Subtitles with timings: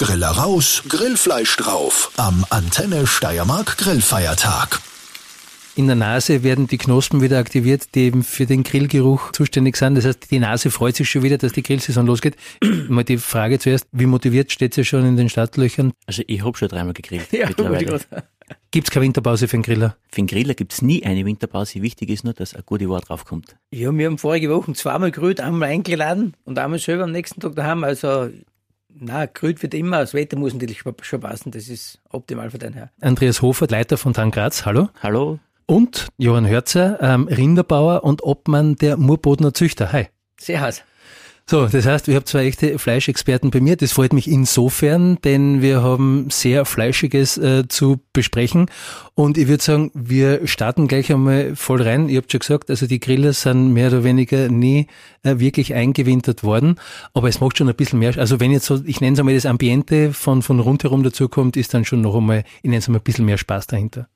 [0.00, 2.10] Griller raus, Grillfleisch drauf.
[2.16, 4.80] Am Antenne Steiermark Grillfeiertag.
[5.76, 9.96] In der Nase werden die Knospen wieder aktiviert, die eben für den Grillgeruch zuständig sind.
[9.96, 12.36] Das heißt, die Nase freut sich schon wieder, dass die Grillsaison losgeht.
[12.88, 15.92] Mal die Frage zuerst, wie motiviert steht sie schon in den Startlöchern?
[16.06, 18.00] Also ich habe schon dreimal gegrillt ja, mittlerweile.
[18.70, 19.96] Gibt es keine Winterpause für den Griller?
[20.10, 21.82] Für den Griller gibt es nie eine Winterpause.
[21.82, 23.54] Wichtig ist nur, dass ein gute Wort draufkommt.
[23.70, 27.54] Ja, wir haben vorige Woche zweimal gerührt, einmal eingeladen und einmal selber am nächsten Tag
[27.54, 27.84] daheim.
[27.84, 28.30] Also
[28.98, 29.98] na, gerührt wird immer.
[29.98, 31.50] Das Wetter muss natürlich schon passen.
[31.50, 32.90] Das ist optimal für dein Herr.
[33.00, 34.64] Andreas Hofer, Leiter von Tan Graz.
[34.64, 34.88] Hallo.
[35.02, 35.38] Hallo.
[35.66, 39.92] Und Johann Hörzer, ähm, Rinderbauer und Obmann der Murbodner Züchter.
[39.92, 40.08] Hi.
[40.38, 40.82] Servus.
[41.50, 43.74] So, das heißt, wir haben zwei echte Fleischexperten bei mir.
[43.74, 48.66] Das freut mich insofern, denn wir haben sehr Fleischiges äh, zu besprechen.
[49.16, 52.08] Und ich würde sagen, wir starten gleich einmal voll rein.
[52.08, 54.86] Ihr habt schon gesagt, also die Griller sind mehr oder weniger nie
[55.24, 56.76] äh, wirklich eingewintert worden.
[57.14, 58.16] Aber es macht schon ein bisschen mehr.
[58.16, 61.74] Also wenn jetzt so, ich nenne es einmal das Ambiente von, von rundherum dazukommt, ist
[61.74, 64.06] dann schon noch einmal, ich nenne es einmal ein bisschen mehr Spaß dahinter.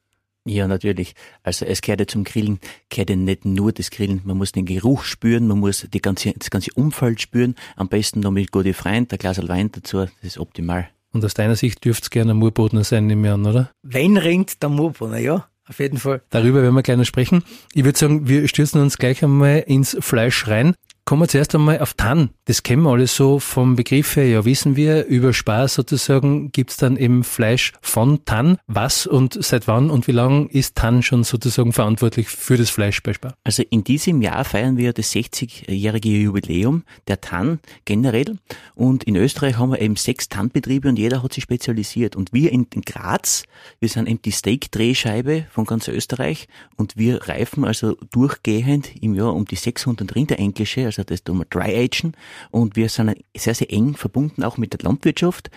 [0.47, 1.15] Ja, natürlich.
[1.43, 4.67] Also es gehört ja zum Grillen, gehört ja nicht nur das Grillen, man muss den
[4.67, 8.75] Geruch spüren, man muss die ganze, das ganze Umfeld spüren, am besten noch mit guten
[8.75, 10.89] Freunden, ein Glas Wein dazu, das ist optimal.
[11.13, 13.71] Und aus deiner Sicht dürfte es gerne ein Murbodner sein, nehme ich an, oder?
[13.83, 15.49] Wenn ringt, der Murbodner, ja.
[15.67, 16.21] Auf jeden Fall.
[16.29, 17.43] Darüber werden wir gleich noch sprechen.
[17.73, 20.75] Ich würde sagen, wir stürzen uns gleich einmal ins Fleisch rein.
[21.07, 22.31] Kommen wir zuerst einmal auf Tann.
[22.47, 24.27] Das kennen wir alles so vom Begriff her.
[24.27, 28.57] Ja, wissen wir, über Spaß sozusagen gibt's dann eben Fleisch von Tann.
[28.69, 33.03] Was und seit wann und wie lange ist Tann schon sozusagen verantwortlich für das Fleisch
[33.03, 33.35] bei Spar?
[33.45, 38.39] Also in diesem Jahr feiern wir das 60-jährige Jubiläum der Tann generell.
[38.75, 42.17] Und in Österreich haben wir eben sechs Tannbetriebe und jeder hat sich spezialisiert.
[42.17, 43.43] Und wir in Graz,
[43.79, 49.35] wir sind eben die Steak-Drehscheibe von ganz Österreich und wir reifen also durchgehend im Jahr
[49.35, 52.13] um die 600 Rinderenglische also das tun wir Dry-Agen
[52.51, 55.51] und wir sind sehr, sehr eng verbunden auch mit der Landwirtschaft.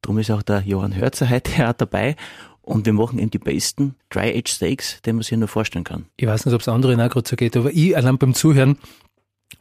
[0.00, 2.16] Darum ist auch der Johann Hörzer heute auch dabei
[2.62, 6.06] und wir machen eben die besten Dry-Age Steaks, die man sich nur vorstellen kann.
[6.16, 8.78] Ich weiß nicht, ob es anderen auch gerade so geht, aber ich allein beim Zuhören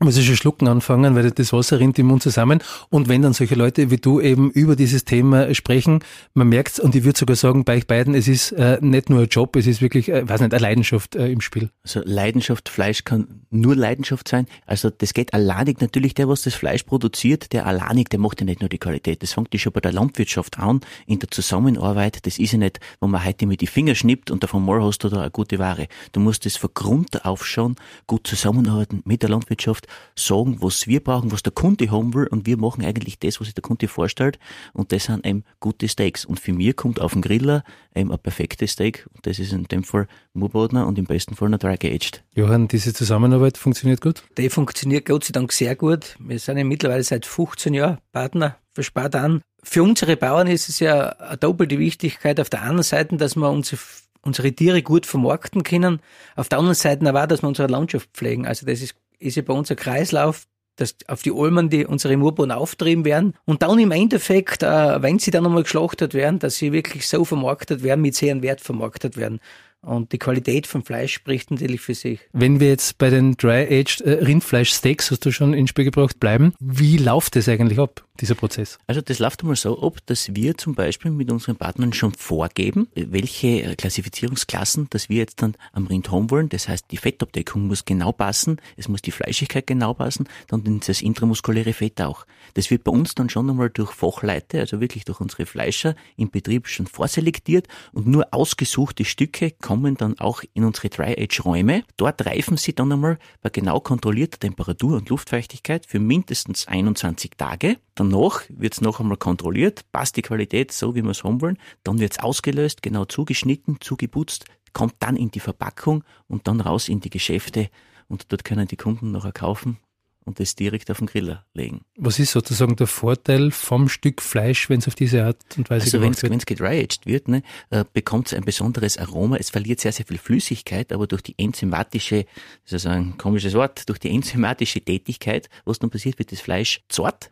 [0.04, 2.60] muss ich schon schlucken anfangen, weil das Wasser rinnt im Mund zusammen.
[2.90, 6.04] Und wenn dann solche Leute wie du eben über dieses Thema sprechen,
[6.34, 9.22] man merkt und ich würde sogar sagen, bei euch beiden, es ist äh, nicht nur
[9.22, 11.70] ein Job, es ist wirklich, äh, weiß nicht, eine Leidenschaft äh, im Spiel.
[11.84, 14.48] Also Leidenschaft, Fleisch kann nur Leidenschaft sein.
[14.66, 18.46] Also das geht alleinig natürlich, der, was das Fleisch produziert, der alleinig, der macht ja
[18.46, 19.22] nicht nur die Qualität.
[19.22, 22.26] Das fängt ja schon bei der Landwirtschaft an, in der Zusammenarbeit.
[22.26, 25.04] Das ist ja nicht, wo man heute mit die Finger schnippt und davon mal hast
[25.04, 25.88] du da eine gute Ware.
[26.12, 27.76] Du musst das von Grund auf schon
[28.08, 32.46] gut zusammenarbeiten mit der Landwirtschaft sagen, was wir brauchen, was der Kunde haben will und
[32.46, 34.40] wir machen eigentlich das, was sich der Kunde vorstellt
[34.74, 37.64] und das sind eben gute Steaks und für mich kommt auf den Griller
[37.96, 41.50] eben ein perfektes Steak und das ist in dem Fall Murbodner und im besten Fall
[41.50, 42.24] noch dry geaged.
[42.34, 44.24] Johann, diese Zusammenarbeit funktioniert gut?
[44.38, 46.16] Die funktioniert Gott sei Dank sehr gut.
[46.20, 49.42] Wir sind ja mittlerweile seit 15 Jahren Partner für Spartan.
[49.64, 53.50] Für unsere Bauern ist es ja eine doppelte Wichtigkeit auf der einen Seite, dass wir
[53.50, 53.80] unsere
[54.24, 56.00] unsere Tiere gut vermarkten können.
[56.36, 58.46] Auf der anderen Seite aber auch, dass wir unsere Landschaft pflegen.
[58.46, 62.18] Also das ist ist ja bei uns ein Kreislauf, dass auf die Almen die unsere
[62.18, 66.58] Murbohnen auftrieben werden und dann im Endeffekt, äh, wenn sie dann einmal geschlachtet werden, dass
[66.58, 69.40] sie wirklich so vermarktet werden, mit sehr Wert vermarktet werden.
[69.84, 72.20] Und die Qualität vom Fleisch spricht natürlich für sich.
[72.34, 76.54] Wenn wir jetzt bei den Dry-Aged äh, Rindfleischsteaks, hast du schon ins Spiel gebracht, bleiben,
[76.60, 78.78] wie läuft das eigentlich ab, dieser Prozess?
[78.88, 82.88] Also das läuft einmal so ab, dass wir zum Beispiel mit unseren Partnern schon vorgeben,
[82.96, 86.50] welche äh, Klassifizierungsklassen, dass wir jetzt dann am Rind haben wollen.
[86.50, 91.02] Das heißt, die Fettabdeckung muss genau passen, es muss die Fleischigkeit genau passen, dann das
[91.02, 92.26] intramuskuläre Fett auch.
[92.54, 96.30] Das wird bei uns dann schon einmal durch Fachleute, also wirklich durch unsere Fleischer im
[96.30, 101.84] Betrieb schon vorselektiert und nur ausgesuchte Stücke kommen dann auch in unsere Dry-Age-Räume.
[101.98, 107.78] Dort reifen sie dann einmal bei genau kontrollierter Temperatur und Luftfeuchtigkeit für mindestens 21 Tage.
[108.12, 111.58] Danach wird es noch einmal kontrolliert, passt die Qualität so, wie wir es haben wollen.
[111.84, 116.90] Dann wird es ausgelöst, genau zugeschnitten, zugeputzt, kommt dann in die Verpackung und dann raus
[116.90, 117.70] in die Geschäfte
[118.10, 119.78] und dort können die Kunden nachher kaufen
[120.26, 121.86] und das direkt auf den Griller legen.
[121.96, 125.86] Was ist sozusagen der Vorteil vom Stück Fleisch, wenn es auf diese Art und Weise
[125.86, 126.32] also gemacht wird?
[126.32, 129.38] Wenn es gedry-aged wird, ne, äh, bekommt es ein besonderes Aroma.
[129.38, 132.26] Es verliert sehr, sehr viel Flüssigkeit, aber durch die enzymatische,
[132.66, 136.84] das ist ein komisches Wort, durch die enzymatische Tätigkeit, was dann passiert, wird das Fleisch
[136.90, 137.32] zart,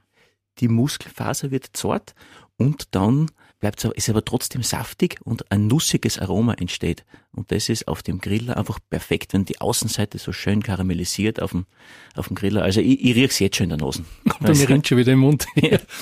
[0.60, 2.14] die Muskelfaser wird zart
[2.58, 7.04] und dann bleibt es aber trotzdem saftig und ein nussiges Aroma entsteht.
[7.32, 11.52] Und das ist auf dem Griller einfach perfekt, wenn die Außenseite so schön karamellisiert auf
[11.52, 11.66] dem,
[12.16, 12.64] auf dem Griller.
[12.64, 14.04] Also ich, ich riech's jetzt schon in der Nase.
[14.30, 15.46] Kommt also, mir rinnt schon wieder im Mund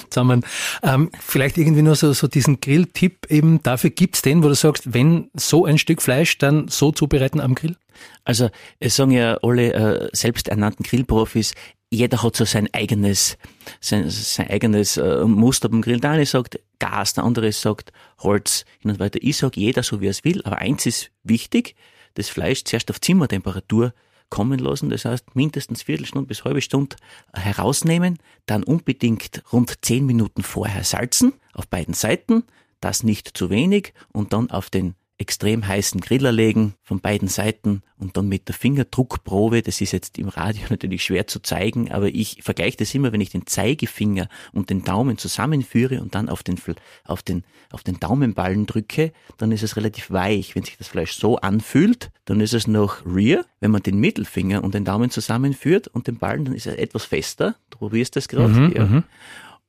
[0.10, 0.46] zusammen.
[0.84, 4.94] Ähm, vielleicht irgendwie nur so, so diesen Grilltipp eben, dafür gibt's den, wo du sagst,
[4.94, 7.76] wenn so ein Stück Fleisch, dann so zubereiten am Grill?
[8.24, 8.50] Also
[8.80, 11.56] es sagen ja alle äh, selbsternannten Grillprofis,
[11.90, 13.38] jeder hat so sein eigenes,
[13.80, 16.02] sein, sein eigenes äh, Muster beim Grillen.
[16.02, 19.20] Der eine sagt, Gas, der andere sagt Holz hin und weiter.
[19.22, 21.76] Ich sage jeder so, wie er es will, aber eins ist wichtig,
[22.16, 23.94] das Fleisch zuerst auf Zimmertemperatur
[24.30, 26.98] kommen lassen, das heißt mindestens Viertelstunde bis halbe Stunde
[27.34, 32.44] herausnehmen, dann unbedingt rund zehn Minuten vorher salzen, auf beiden Seiten,
[32.82, 37.82] das nicht zu wenig und dann auf den extrem heißen Griller legen von beiden Seiten
[37.98, 42.08] und dann mit der Fingerdruckprobe, das ist jetzt im Radio natürlich schwer zu zeigen, aber
[42.08, 46.44] ich vergleiche das immer, wenn ich den Zeigefinger und den Daumen zusammenführe und dann auf
[46.44, 46.58] den,
[47.04, 50.56] auf den, auf den Daumenballen drücke, dann ist es relativ weich.
[50.56, 53.44] Wenn sich das Fleisch so anfühlt, dann ist es noch rear.
[53.60, 57.06] Wenn man den Mittelfinger und den Daumen zusammenführt und den Ballen, dann ist er etwas
[57.06, 57.56] fester.
[57.72, 58.54] Du probierst das gerade.
[58.54, 59.04] Mhm, ja.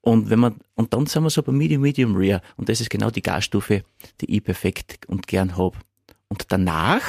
[0.00, 2.40] Und wenn man, und dann sind wir so bei Medium, Medium Rare.
[2.56, 3.84] Und das ist genau die Gasstufe,
[4.20, 5.76] die ich perfekt und gern hab.
[6.28, 7.02] Und danach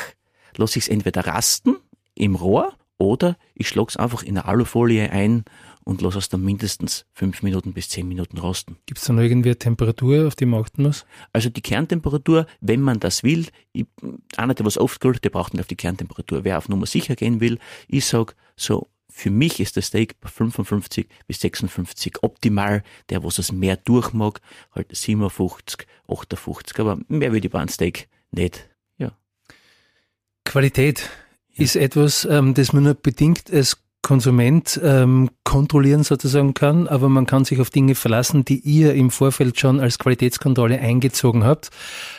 [0.58, 1.78] lasse ich es entweder rasten
[2.16, 5.46] im Rohr oder ich schlage es einfach in eine Alufolie ein
[5.86, 8.78] und lasse es dann mindestens fünf Minuten bis zehn Minuten rosten.
[8.86, 11.06] Gibt es da noch irgendwie eine Temperatur, auf die man achten muss?
[11.32, 13.86] Also die Kerntemperatur, wenn man das will, ich,
[14.36, 16.44] einer, der was oft gilt, der braucht nicht auf die Kerntemperatur.
[16.44, 17.58] Wer auf Nummer sicher gehen will,
[17.88, 18.88] ich sag so
[19.20, 22.84] für mich ist das Steak bei 55 bis 56 optimal.
[23.10, 24.40] Der, was es mehr durchmag,
[24.74, 26.80] halt 57, 58.
[26.80, 28.70] Aber mehr würde ich bei einem Steak nicht.
[28.98, 29.12] Ja.
[30.46, 31.10] Qualität
[31.50, 31.64] ja.
[31.64, 37.26] ist etwas, ähm, das man nur bedingt als Konsument ähm, kontrollieren sozusagen kann, aber man
[37.26, 41.70] kann sich auf Dinge verlassen, die ihr im Vorfeld schon als Qualitätskontrolle eingezogen habt.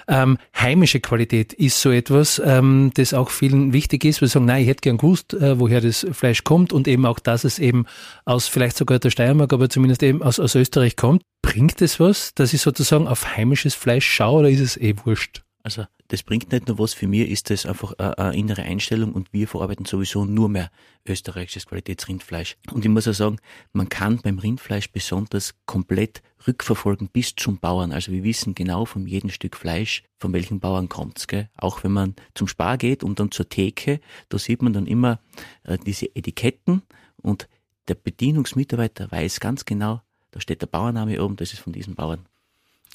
[0.06, 4.20] Ähm, heimische Qualität ist so etwas, ähm, das auch vielen wichtig ist.
[4.20, 7.18] Wir sagen, nein, ich hätte gern gewusst, äh, woher das Fleisch kommt und eben auch,
[7.18, 7.86] dass es eben
[8.24, 11.22] aus vielleicht sogar der Steiermark, aber zumindest eben aus, aus Österreich kommt.
[11.42, 15.42] Bringt es was, dass ich sozusagen auf heimisches Fleisch schaue oder ist es eh wurscht?
[15.62, 19.32] Also das bringt nicht nur was, für mich ist das einfach eine, innere Einstellung und
[19.32, 20.70] wir verarbeiten sowieso nur mehr
[21.06, 22.56] österreichisches Qualitätsrindfleisch.
[22.72, 23.36] Und ich muss auch sagen,
[23.72, 27.92] man kann beim Rindfleisch besonders komplett rückverfolgen bis zum Bauern.
[27.92, 31.28] Also wir wissen genau von jedem Stück Fleisch, von welchen Bauern kommt's.
[31.28, 31.48] Gell?
[31.56, 35.20] Auch wenn man zum Spar geht und dann zur Theke, da sieht man dann immer
[35.62, 36.82] äh, diese Etiketten
[37.18, 37.48] und
[37.86, 40.02] der Bedienungsmitarbeiter weiß ganz genau,
[40.32, 42.26] da steht der Bauername oben, das ist von diesem Bauern.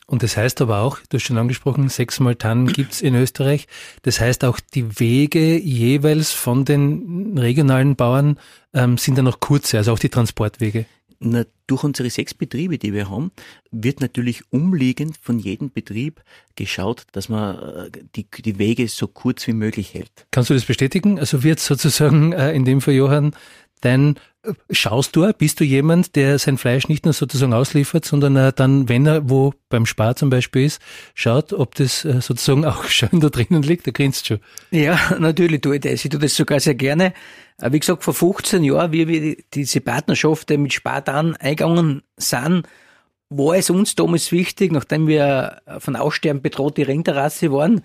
[0.07, 3.67] Und das heißt aber auch, du hast schon angesprochen, sechsmal Tannen gibt's in Österreich.
[4.03, 8.37] Das heißt auch, die Wege jeweils von den regionalen Bauern
[8.73, 10.85] ähm, sind dann noch kurze, also auch die Transportwege.
[11.19, 13.31] Na, durch unsere sechs Betriebe, die wir haben,
[13.71, 16.21] wird natürlich umliegend von jedem Betrieb
[16.55, 20.27] geschaut, dass man äh, die, die Wege so kurz wie möglich hält.
[20.29, 21.17] Kannst du das bestätigen?
[21.17, 23.33] Also wird sozusagen äh, in dem Fall Johann
[23.81, 24.15] dein
[24.69, 29.05] Schaust du, bist du jemand, der sein Fleisch nicht nur sozusagen ausliefert, sondern dann, wenn
[29.05, 30.81] er wo beim Spar zum Beispiel ist,
[31.13, 33.87] schaut, ob das äh, sozusagen auch schön da drinnen liegt?
[33.87, 34.39] Da grinst schon.
[34.71, 36.05] Ja, natürlich tue ich das.
[36.05, 37.13] Ich tue das sogar sehr gerne.
[37.59, 42.67] Äh, wie gesagt, vor 15 Jahren, wie wir diese Partnerschaft mit Spartan eingegangen sind,
[43.29, 47.81] war es uns damals wichtig, nachdem wir von Aussterben bedrohte Rinderrasse waren,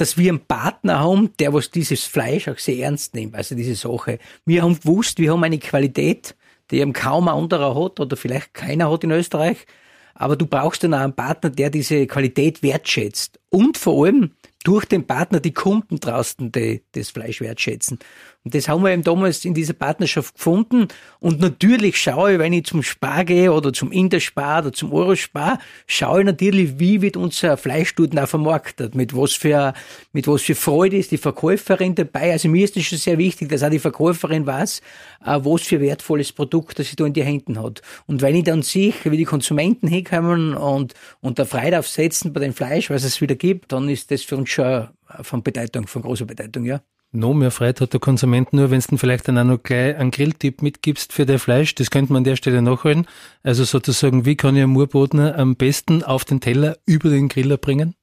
[0.00, 3.74] dass wir einen Partner haben, der was dieses Fleisch auch sehr ernst nimmt, also diese
[3.74, 4.18] Sache.
[4.46, 6.34] Wir haben gewusst, wir haben eine Qualität,
[6.70, 9.66] die eben kaum ein anderer hat oder vielleicht keiner hat in Österreich.
[10.14, 13.39] Aber du brauchst dann auch einen Partner, der diese Qualität wertschätzt.
[13.50, 14.30] Und vor allem
[14.62, 17.98] durch den Partner die Kunden draußen die, das Fleisch wertschätzen.
[18.42, 20.88] Und das haben wir eben damals in dieser Partnerschaft gefunden.
[21.18, 25.58] Und natürlich schaue ich, wenn ich zum Spar gehe oder zum Interspar oder zum Eurospar,
[25.86, 28.94] schaue ich natürlich, wie wird unser Fleisch dort auch vermarktet.
[28.94, 29.74] Mit was für,
[30.12, 32.32] mit was für Freude ist die Verkäuferin dabei.
[32.32, 34.80] Also mir ist es schon sehr wichtig, dass auch die Verkäuferin weiß,
[35.26, 37.82] äh, was für wertvolles Produkt, das sie da in die Händen hat.
[38.06, 42.40] Und wenn ich dann sehe, wie die Konsumenten hinkommen und, und der Freude aufsetzen bei
[42.40, 44.88] dem Fleisch, was es wieder gibt, dann ist das für uns schon
[45.22, 46.80] von Bedeutung, von großer Bedeutung, ja.
[47.12, 50.12] No mehr Freude hat der Konsument nur, wenn du vielleicht dann auch noch gleich einen
[50.12, 51.74] Grilltipp mitgibst für dein Fleisch.
[51.74, 53.08] Das könnte man an der Stelle nachholen.
[53.42, 57.56] Also sozusagen, wie kann ich einen Murbodner am besten auf den Teller über den Griller
[57.56, 57.96] bringen?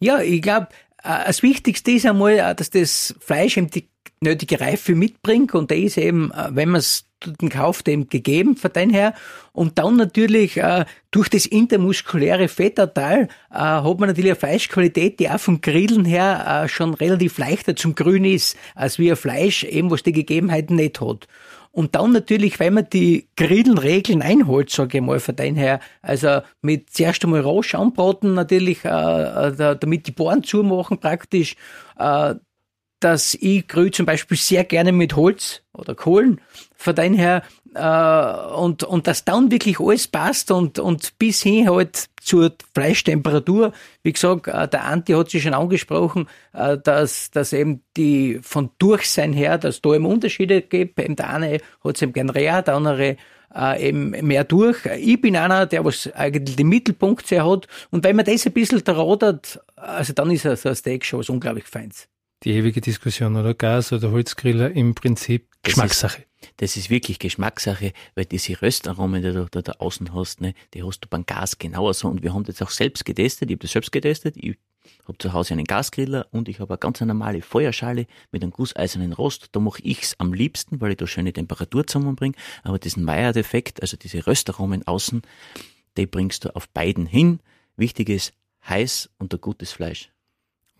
[0.00, 0.68] Ja, ich glaube,
[1.02, 3.90] das Wichtigste ist einmal, dass das Fleisch eben die
[4.22, 8.72] nötige Reife mitbringt und da ist eben, wenn man es den Kauf dem gegeben von
[8.72, 9.14] den her.
[9.52, 15.30] Und dann natürlich äh, durch das intermuskuläre Fettanteil äh, hat man natürlich eine Fleischqualität, die
[15.30, 19.64] auch vom Grillen her äh, schon relativ leichter zum Grün ist, als wie ein Fleisch,
[19.64, 21.26] eben was die Gegebenheiten nicht hat.
[21.70, 26.40] Und dann natürlich, wenn man die Grillenregeln einholt, sage ich mal, von den her, also
[26.62, 31.56] mit zuerst einmal rasch anbraten natürlich, äh, äh damit die Bohren zumachen praktisch,
[31.98, 32.34] äh,
[33.00, 36.40] dass ich grill zum Beispiel sehr gerne mit Holz oder Kohlen.
[36.76, 37.42] Von daher her,
[37.74, 43.72] äh, und, und dass dann wirklich alles passt und, und bis hin halt zur Fleischtemperatur.
[44.02, 48.70] Wie gesagt, äh, der Anti hat sich schon angesprochen, äh, dass, dass eben die von
[48.78, 50.98] Durchsein her, dass da eben Unterschiede gibt.
[50.98, 53.16] Eben der eine hat es eben gern rea, der andere
[53.54, 54.84] äh, eben mehr durch.
[54.98, 57.66] Ich bin einer, der was eigentlich den Mittelpunkt sehr hat.
[57.90, 61.28] Und wenn man das ein bisschen rodert, also dann ist so ein Steak schon was
[61.28, 62.08] unglaublich Feins.
[62.44, 66.18] Die ewige Diskussion, oder Gas oder Holzgriller, im Prinzip Geschmackssache.
[66.18, 70.40] Das ist, das ist wirklich Geschmackssache, weil diese Röstaromen, die du da, da außen hast,
[70.40, 72.08] ne, die hast du beim Gas genauso.
[72.08, 73.50] Und wir haben das auch selbst getestet.
[73.50, 74.36] Ich habe das selbst getestet.
[74.36, 74.56] Ich
[75.06, 79.12] habe zu Hause einen Gasgriller und ich habe eine ganz normale Feuerschale mit einem gusseisernen
[79.12, 79.48] Rost.
[79.52, 82.36] Da mache ich's am liebsten, weil ich da schöne Temperatur zusammenbringe.
[82.62, 85.22] Aber diesen Meyer-Defekt, also diese Röstaromen außen,
[85.96, 87.40] die bringst du auf beiden hin.
[87.76, 88.32] Wichtig ist
[88.68, 90.10] heiß und ein gutes Fleisch.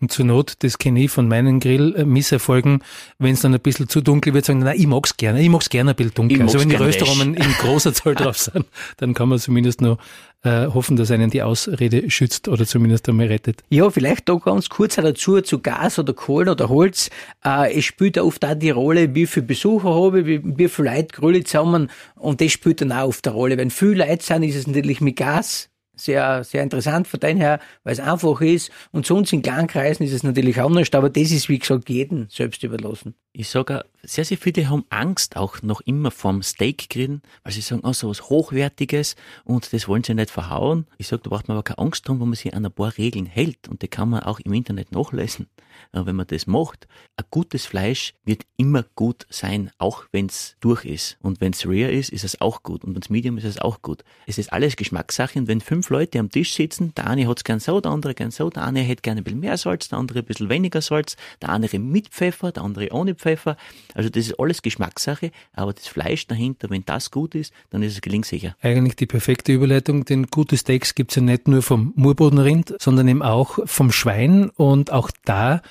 [0.01, 2.83] Und zur Not, das kenne ich von meinen Grill-Misserfolgen,
[3.17, 5.69] wenn es dann ein bisschen zu dunkel wird, sagen, na, ich mag's gerne, ich mag's
[5.69, 6.41] gerne ein bisschen dunkel.
[6.41, 8.65] Also wenn die Röstaromen in großer Zahl drauf sind,
[8.97, 9.97] dann kann man zumindest noch
[10.43, 13.61] äh, hoffen, dass einen die Ausrede schützt oder zumindest einmal rettet.
[13.69, 17.09] Ja, vielleicht da ganz kurz dazu, zu Gas oder Kohlen oder Holz.
[17.43, 20.69] Äh, es spielt ja oft auch die Rolle, wie viele Besucher habe ich, wie, wie
[20.69, 23.57] viele Leute grülle zusammen und das spielt dann auch oft eine Rolle.
[23.57, 27.59] Wenn viele Leute sind, ist es natürlich mit Gas sehr, sehr interessant von daher, her,
[27.83, 28.71] weil es einfach ist.
[28.91, 32.27] Und sonst in kleinen Kreisen ist es natürlich anders, aber das ist, wie gesagt, jedem
[32.29, 33.15] selbst überlassen.
[33.33, 37.81] Ich sage, sehr, sehr viele haben Angst auch noch immer vom Steakgrillen, weil sie sagen,
[37.83, 40.87] oh, so was Hochwertiges und das wollen sie nicht verhauen.
[40.97, 42.97] Ich sage, da braucht man aber keine Angst drum, wenn man sich an ein paar
[42.97, 45.47] Regeln hält und die kann man auch im Internet nachlesen.
[45.91, 46.87] Aber wenn man das macht,
[47.17, 51.17] ein gutes Fleisch wird immer gut sein, auch wenn es durch ist.
[51.21, 52.83] Und wenn es rare ist, ist es auch gut.
[52.83, 54.03] Und wenn es medium ist, ist es auch gut.
[54.25, 57.59] Es ist alles Geschmackssache und wenn fünf Leute am Tisch sitzen, der eine hat's gern
[57.59, 60.19] so, der andere gern so, der eine hätte gerne ein bisschen mehr Salz, der andere
[60.19, 63.57] ein bisschen weniger Salz, der andere mit Pfeffer, der andere ohne Pfeffer.
[63.93, 67.93] Also das ist alles Geschmackssache, aber das Fleisch dahinter, wenn das gut ist, dann ist
[67.93, 68.55] es gelingsicher.
[68.61, 73.21] Eigentlich die perfekte Überleitung, denn gute Steaks gibt's ja nicht nur vom Murbodenrind, sondern eben
[73.21, 75.61] auch vom Schwein und auch da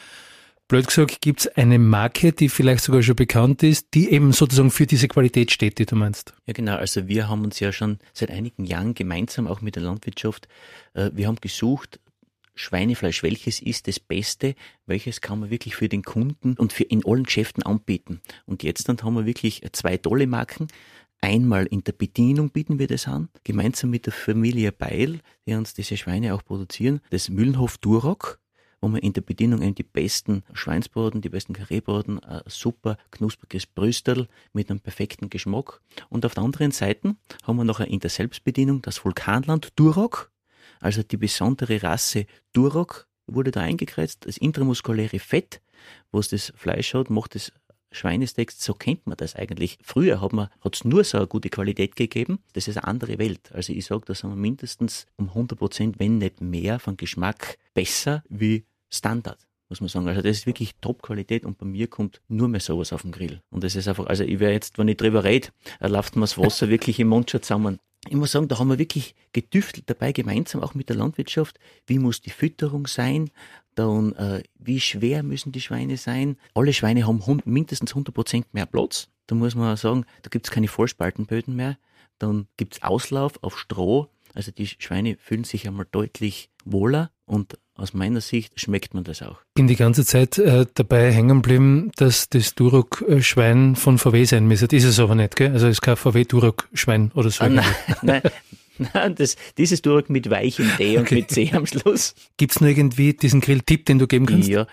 [0.68, 4.70] Blöd gesagt, gibt es eine Marke, die vielleicht sogar schon bekannt ist, die eben sozusagen
[4.70, 6.34] für diese Qualität steht, die du meinst?
[6.44, 6.76] Ja, genau.
[6.76, 10.46] Also wir haben uns ja schon seit einigen Jahren gemeinsam auch mit der Landwirtschaft,
[10.92, 11.98] äh, wir haben gesucht,
[12.58, 14.54] Schweinefleisch, welches ist das Beste,
[14.86, 18.20] welches kann man wirklich für den Kunden und für in allen Geschäften anbieten.
[18.46, 20.68] Und jetzt dann haben wir wirklich zwei tolle Marken.
[21.20, 25.74] Einmal in der Bedienung bieten wir das an, gemeinsam mit der Familie Beil, die uns
[25.74, 28.38] diese Schweine auch produzieren, das Mühlenhof Durock
[28.80, 33.66] wo man in der Bedienung eben die besten Schweinsbraten, die besten Karreebraten, ein super knuspriges
[33.66, 35.80] Brüstel mit einem perfekten Geschmack.
[36.08, 40.30] Und auf der anderen Seite haben wir noch in der Selbstbedienung das Vulkanland Duroc,
[40.80, 45.60] also die besondere Rasse Duroc wurde da eingekreuzt, das intramuskuläre Fett,
[46.10, 47.52] was das Fleisch hat, macht das
[47.90, 49.78] Schweinesteak, so kennt man das eigentlich.
[49.82, 52.38] Früher hat man hat's nur so eine gute Qualität gegeben.
[52.52, 53.50] Das ist eine andere Welt.
[53.52, 57.58] Also ich sage, da sind wir mindestens um 100 Prozent, wenn nicht mehr, von Geschmack
[57.74, 60.08] besser wie Standard muss man sagen.
[60.08, 63.42] Also das ist wirklich Top-Qualität und bei mir kommt nur mehr sowas auf den Grill.
[63.50, 65.48] Und das ist einfach, also ich wäre jetzt, wenn ich drüber rede,
[65.80, 67.78] läuft mir das Wasser wirklich im Mund schon zusammen.
[68.08, 71.58] Ich muss sagen, da haben wir wirklich getüftelt dabei, gemeinsam auch mit der Landwirtschaft.
[71.86, 73.30] Wie muss die Fütterung sein?
[73.74, 76.36] Dann, äh, wie schwer müssen die Schweine sein?
[76.54, 79.08] Alle Schweine haben mindestens 100 Prozent mehr Platz.
[79.26, 81.78] Da muss man sagen, da gibt es keine Vollspaltenböden mehr.
[82.18, 84.08] Dann gibt es Auslauf auf Stroh.
[84.34, 89.22] Also die Schweine fühlen sich einmal deutlich wohler und aus meiner Sicht schmeckt man das
[89.22, 89.38] auch.
[89.54, 94.74] Bin die ganze Zeit äh, dabei hängen geblieben, dass das Durok-Schwein von VW sein müsste.
[94.74, 95.52] Ist es aber nicht, gell?
[95.52, 97.44] Also es ist kein VW-Durok-Schwein oder so.
[97.44, 97.64] Ah, nein,
[98.02, 98.22] nein,
[98.92, 101.14] nein das, dieses Durok mit weichem D und okay.
[101.14, 102.14] mit C am Schluss.
[102.36, 104.48] Gibt es noch irgendwie diesen Grill-Tipp, den du geben kannst?
[104.48, 104.66] Ja,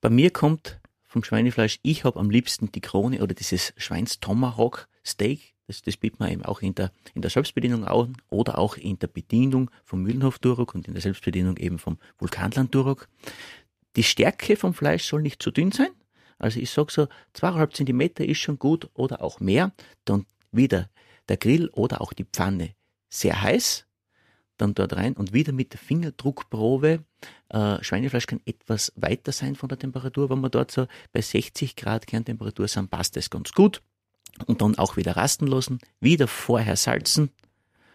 [0.00, 5.82] bei mir kommt vom Schweinefleisch, ich habe am liebsten die Krone oder dieses Schweins-Tomahawk-Steak das,
[5.82, 9.08] das bietet man eben auch in der, in der Selbstbedienung an oder auch in der
[9.08, 13.08] Bedienung vom Mühlenhof Durok und in der Selbstbedienung eben vom Vulkanland Durok.
[13.96, 15.90] Die Stärke vom Fleisch soll nicht zu dünn sein.
[16.38, 19.72] Also ich sage so, zweieinhalb Zentimeter ist schon gut oder auch mehr.
[20.04, 20.90] Dann wieder
[21.28, 22.74] der Grill oder auch die Pfanne
[23.08, 23.86] sehr heiß.
[24.58, 27.04] Dann dort rein und wieder mit der Fingerdruckprobe.
[27.48, 30.30] Äh, Schweinefleisch kann etwas weiter sein von der Temperatur.
[30.30, 33.82] Wenn wir dort so bei 60 Grad Kerntemperatur sind, passt das ganz gut
[34.46, 37.30] und dann auch wieder rasten lassen, wieder vorher salzen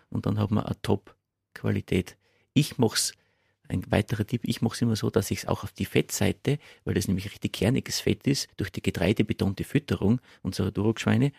[0.09, 2.17] und dann hat man eine Top-Qualität.
[2.53, 3.13] Ich mach's,
[3.67, 6.59] ein weiterer Tipp, ich mache es immer so, dass ich es auch auf die Fettseite,
[6.83, 11.31] weil das nämlich richtig kerniges Fett ist, durch die getreidebetonte Fütterung unserer Durokschweine,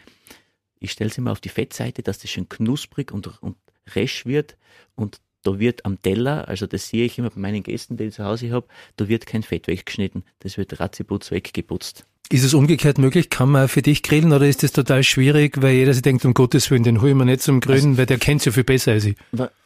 [0.81, 3.57] ich stelle es immer auf die Fettseite, dass das schön knusprig und, und
[3.95, 4.57] resch wird
[4.97, 8.15] und da wird am Teller, also das sehe ich immer bei meinen Gästen, die ich
[8.15, 8.67] zu Hause habe,
[8.97, 12.07] da wird kein Fett weggeschnitten, das wird ratziputz weggeputzt.
[12.31, 13.29] Ist es umgekehrt möglich?
[13.29, 16.33] Kann man für dich grillen oder ist das total schwierig, weil jeder sich denkt, um
[16.33, 18.65] Gottes Willen, den hole ich mir nicht zum Grillen, also, weil der kennt ja viel
[18.65, 19.17] besser als ich.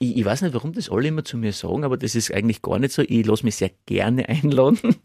[0.00, 0.16] ich.
[0.16, 2.78] Ich weiß nicht, warum das alle immer zu mir sagen, aber das ist eigentlich gar
[2.78, 3.02] nicht so.
[3.02, 4.96] Ich lasse mich sehr gerne einladen.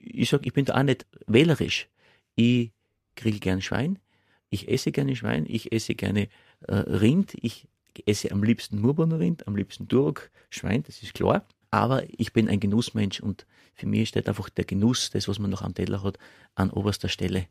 [0.00, 1.88] Ich sage, ich bin da auch nicht wählerisch.
[2.34, 2.72] Ich
[3.14, 3.98] grill gern Schwein,
[4.50, 6.28] ich esse gerne Schwein, ich esse gerne
[6.66, 7.34] äh, Rind.
[7.40, 7.68] Ich
[8.06, 11.46] esse am liebsten Murboner Rind, am liebsten Durok, Schwein, das ist klar.
[11.74, 15.50] Aber ich bin ein Genussmensch und für mich steht einfach der Genuss, das, was man
[15.50, 16.18] noch am Teller hat,
[16.54, 17.46] an oberster Stelle.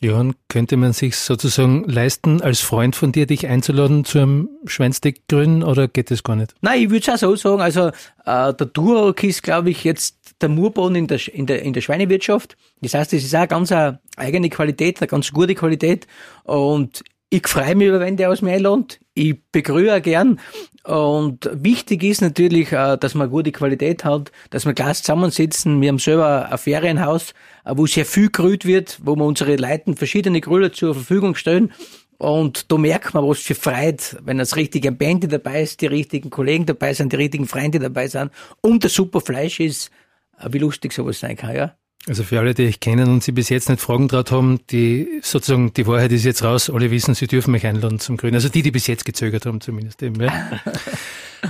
[0.00, 5.28] Johann, könnte man sich sozusagen leisten, als Freund von dir dich einzuladen zu einem Schweinsteak
[5.28, 6.54] grün oder geht das gar nicht?
[6.62, 7.60] Nein, ich würde es auch so sagen.
[7.60, 7.88] Also
[8.24, 11.82] äh, der Durok ist, glaube ich, jetzt der Murboden in der, in, der, in der
[11.82, 12.56] Schweinewirtschaft.
[12.80, 16.06] Das heißt, das ist auch ganz eine eigene Qualität, eine ganz gute Qualität.
[16.44, 19.00] Und ich freue mich über, wenn der aus mir einlädt.
[19.14, 20.40] Ich begrüße gern.
[20.82, 25.80] Und wichtig ist natürlich, äh, dass man gute Qualität hat, dass wir gleich zusammensitzen.
[25.80, 27.32] Wir haben selber ein Ferienhaus,
[27.64, 31.72] äh, wo sehr viel gerührt wird, wo wir unsere Leuten verschiedene Grüller zur Verfügung stellen.
[32.18, 36.30] Und da merkt man, was für Freude, wenn das richtige Band dabei ist, die richtigen
[36.30, 39.90] Kollegen dabei sind, die richtigen Freunde dabei sind und das super Fleisch ist,
[40.38, 41.76] äh, wie lustig sowas sein kann, ja.
[42.06, 45.20] Also für alle, die euch kennen und sie bis jetzt nicht Fragen draht haben, die
[45.22, 46.70] sozusagen die Wahrheit ist jetzt raus.
[46.70, 48.34] Alle wissen, sie dürfen mich einladen zum Grün.
[48.34, 50.18] Also die, die bis jetzt gezögert haben, zumindest eben.
[50.18, 50.50] Ja.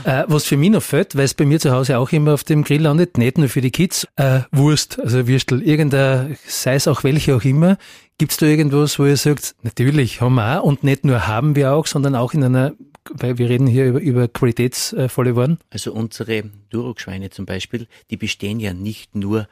[0.04, 2.42] äh, was für mich noch fällt, weil es bei mir zu Hause auch immer auf
[2.42, 6.88] dem Grill landet, nicht nur für die Kids, äh, Wurst, also Würstel, irgendein, sei es
[6.88, 7.78] auch welche auch immer.
[8.18, 11.54] Gibt es da irgendwas, wo ihr sagt, natürlich haben wir auch und nicht nur haben
[11.54, 12.74] wir auch, sondern auch in einer
[13.12, 15.58] weil wir reden hier über, über qualitätsvolle Waren.
[15.70, 19.48] Also unsere Durokschweine zum Beispiel, die bestehen ja nicht nur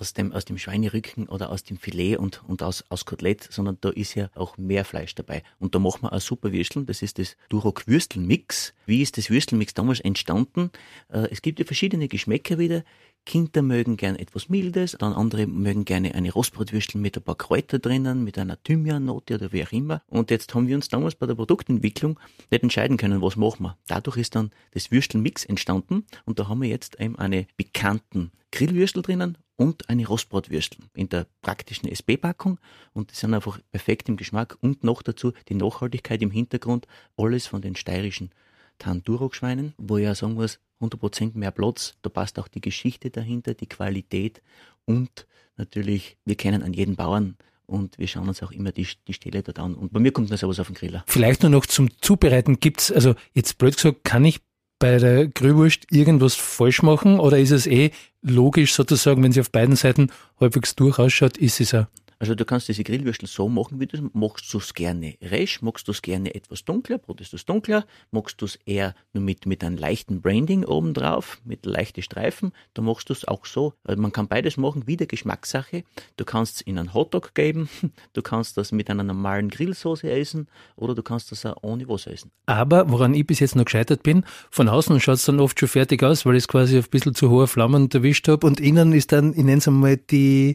[0.00, 3.78] aus dem, aus dem Schweinerücken oder aus dem Filet und, und aus, aus Kotelett, sondern
[3.80, 5.42] da ist ja auch mehr Fleisch dabei.
[5.58, 6.86] Und da machen wir auch super Würsteln.
[6.86, 8.74] Das ist das Durok Würstelmix.
[8.86, 10.70] Wie ist das Würstelmix damals entstanden?
[11.08, 12.84] Äh, es gibt ja verschiedene Geschmäcker wieder.
[13.24, 17.78] Kinder mögen gern etwas Mildes, dann andere mögen gerne eine Rostbratwürstel mit ein paar Kräuter
[17.78, 20.02] drinnen, mit einer Thymiannote oder wie auch immer.
[20.08, 22.18] Und jetzt haben wir uns damals bei der Produktentwicklung
[22.50, 23.78] nicht entscheiden können, was machen wir.
[23.86, 29.02] Dadurch ist dann das Würstelmix entstanden und da haben wir jetzt eben eine bekannten Grillwürstel
[29.02, 32.58] drinnen und eine Rostbratwürstel in der praktischen SB-Packung
[32.92, 34.58] und die sind einfach perfekt im Geschmack.
[34.60, 38.30] Und noch dazu die Nachhaltigkeit im Hintergrund, alles von den steirischen
[38.78, 43.54] Tandurok-Schweinen, wo ich ja sagen muss, 100% mehr Platz, da passt auch die Geschichte dahinter,
[43.54, 44.42] die Qualität.
[44.84, 47.36] Und natürlich, wir kennen an jeden Bauern.
[47.66, 49.74] Und wir schauen uns auch immer die, die Stelle dort an.
[49.74, 51.04] Und bei mir kommt dann sowas auf den Griller.
[51.06, 52.58] Vielleicht nur noch zum Zubereiten.
[52.58, 54.40] Gibt's, also jetzt blöd gesagt, kann ich
[54.82, 59.52] bei der Grillwurst irgendwas falsch machen oder ist es eh logisch sozusagen, wenn sie auf
[59.52, 61.86] beiden Seiten halbwegs durch ausschaut, ist es auch
[62.22, 65.88] also du kannst diese Grillwürstel so machen, wie du magst du es gerne resch, magst
[65.88, 69.44] du es gerne etwas dunkler, brotest du es dunkler, magst du es eher nur mit,
[69.44, 73.74] mit einem leichten Branding oben drauf, mit leichten Streifen, dann machst du es auch so.
[73.82, 75.82] Also man kann beides machen, wieder Geschmackssache.
[76.16, 77.68] Du kannst es in einen Hotdog geben,
[78.12, 82.12] du kannst das mit einer normalen Grillsoße essen oder du kannst das auch ohne Wasser
[82.12, 82.30] essen.
[82.46, 85.68] Aber woran ich bis jetzt noch gescheitert bin, von außen schaut es dann oft schon
[85.68, 88.60] fertig aus, weil ich es quasi auf ein bisschen zu hohe Flammen erwischt habe und
[88.60, 90.54] innen ist dann, ich nenne es einmal die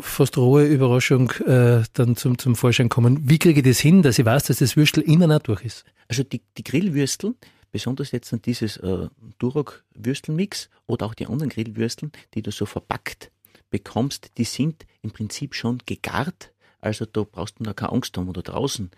[0.00, 3.28] fast rohe Überraschung äh, dann zum, zum Vorschein kommen.
[3.28, 5.84] Wie kriege ich das hin, dass ich weiß, dass das Würstel innen auch durch ist?
[6.08, 7.34] Also die, die Grillwürstel,
[7.72, 13.30] besonders jetzt an dieses äh, Duroc-Würstelmix oder auch die anderen Grillwürsteln, die du so verpackt
[13.70, 16.52] bekommst, die sind im Prinzip schon gegart.
[16.80, 18.90] Also da brauchst du noch keine Angst haben oder draußen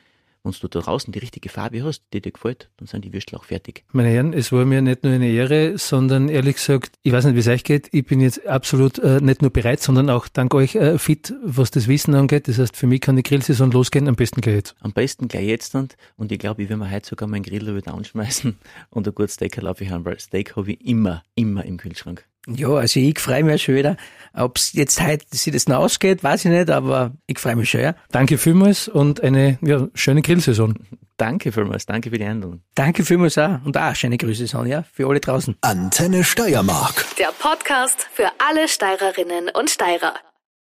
[0.46, 3.36] wenn du da draußen die richtige Farbe hast, die dir gefällt, dann sind die Würstel
[3.36, 3.84] auch fertig.
[3.92, 7.34] Meine Herren, es war mir nicht nur eine Ehre, sondern ehrlich gesagt, ich weiß nicht,
[7.34, 10.54] wie es euch geht, ich bin jetzt absolut äh, nicht nur bereit, sondern auch dank
[10.54, 12.48] euch äh, fit, was das Wissen angeht.
[12.48, 14.76] Das heißt, für mich kann die Grillsaison losgehen, am besten gleich jetzt.
[14.80, 17.74] Am besten gleich jetzt und, und ich glaube, ich werde mir heute sogar meinen Griller
[17.74, 18.56] wieder anschmeißen
[18.90, 22.24] und ein gutes Steak laufe ich an, weil Steak habe ich immer, immer im Kühlschrank.
[22.46, 23.96] Ja, also ich freue mich schon wieder.
[24.32, 27.70] Ob es jetzt heute sich das noch ausgeht, weiß ich nicht, aber ich freue mich
[27.70, 27.94] schon, ja.
[28.10, 30.74] Danke vielmals und eine ja, schöne Grillsaison.
[31.16, 32.60] Danke vielmals, danke für die Einladung.
[32.74, 35.56] Danke vielmals auch und auch schöne Grüße, ja, für alle draußen.
[35.62, 37.06] Antenne Steiermark.
[37.18, 40.14] Der Podcast für alle Steirerinnen und Steirer.